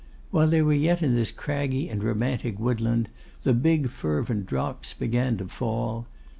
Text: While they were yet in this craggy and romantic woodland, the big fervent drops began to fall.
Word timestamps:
While 0.31 0.47
they 0.47 0.63
were 0.63 0.73
yet 0.73 1.03
in 1.03 1.13
this 1.13 1.29
craggy 1.29 1.87
and 1.87 2.03
romantic 2.03 2.57
woodland, 2.59 3.09
the 3.43 3.53
big 3.53 3.89
fervent 3.89 4.47
drops 4.47 4.95
began 4.95 5.37
to 5.37 5.47
fall. 5.47 6.07